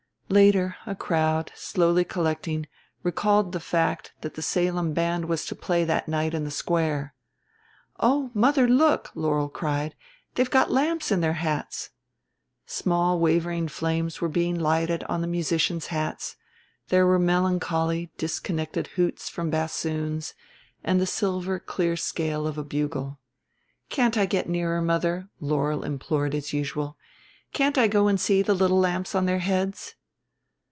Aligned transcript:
Later 0.33 0.77
a 0.85 0.95
crowd, 0.95 1.51
slowly 1.57 2.05
collecting, 2.05 2.65
recalled 3.03 3.51
the 3.51 3.59
fact 3.59 4.13
that 4.21 4.35
the 4.35 4.41
Salem 4.41 4.93
Band 4.93 5.25
was 5.25 5.43
to 5.47 5.55
play 5.55 5.83
that 5.83 6.07
night 6.07 6.33
in 6.33 6.45
the 6.45 6.51
Square. 6.51 7.13
"Oh, 7.99 8.31
mother, 8.33 8.65
look," 8.65 9.11
Laurel 9.13 9.49
cried; 9.49 9.93
"they've 10.35 10.49
got 10.49 10.71
lamps 10.71 11.11
in 11.11 11.19
their 11.19 11.33
hats." 11.33 11.89
Small 12.65 13.19
wavering 13.19 13.67
flames 13.67 14.21
were 14.21 14.29
being 14.29 14.57
lighted 14.57 15.03
on 15.09 15.19
the 15.19 15.27
musicians' 15.27 15.87
hats; 15.87 16.37
there 16.87 17.05
were 17.05 17.19
melancholy 17.19 18.09
disconnected 18.17 18.87
hoots 18.95 19.27
from 19.27 19.49
bassoons 19.49 20.33
and 20.81 21.01
the 21.01 21.05
silver 21.05 21.59
clear 21.59 21.97
scale 21.97 22.47
of 22.47 22.57
a 22.57 22.63
bugle. 22.63 23.19
"Can't 23.89 24.15
I 24.17 24.27
get 24.27 24.47
nearer, 24.47 24.81
mother?" 24.81 25.27
Laurel 25.41 25.83
implored 25.83 26.33
as 26.33 26.53
usual. 26.53 26.95
"Can't 27.51 27.77
I 27.77 27.89
go 27.89 28.07
and 28.07 28.17
see 28.17 28.41
the 28.41 28.53
little 28.55 28.79
lamps 28.79 29.13
on 29.13 29.25
their 29.25 29.39
heads?" 29.39 29.95